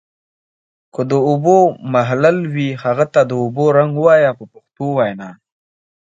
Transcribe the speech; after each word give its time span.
که 0.93 1.01
د 1.11 1.13
اوبو 1.29 1.57
محلل 1.93 2.37
وي 2.53 2.69
هغه 2.83 3.05
ته 3.13 3.21
د 3.29 3.31
اوبو 3.43 3.65
رنګ 3.77 3.93
وایي 4.03 4.31
په 4.37 4.43
پښتو 4.51 4.85
وینا. 4.97 5.29